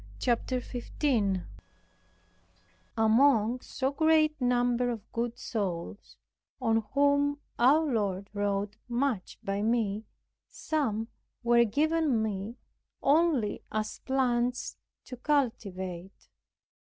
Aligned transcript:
CHAPTER 0.17 0.59
15 0.61 1.45
Among 2.97 3.59
so 3.59 3.91
great 3.91 4.35
a 4.39 4.43
number 4.43 4.89
of 4.89 5.11
good 5.11 5.37
souls, 5.37 6.17
on 6.59 6.77
whom 6.95 7.39
our 7.59 7.85
Lord 7.85 8.27
wrought 8.33 8.77
much 8.89 9.37
by 9.43 9.61
me, 9.61 10.05
some 10.47 11.07
were 11.43 11.65
given 11.65 12.19
me 12.23 12.55
only 13.03 13.61
as 13.71 13.99
plants 13.99 14.75
to 15.05 15.17
cultivate. 15.17 16.29